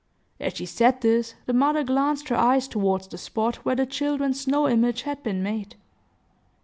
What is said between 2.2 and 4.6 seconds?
her eyes toward the spot where the children's